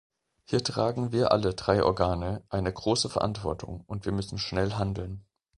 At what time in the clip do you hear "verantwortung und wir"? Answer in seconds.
3.07-4.11